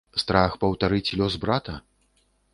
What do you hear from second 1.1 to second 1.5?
лёс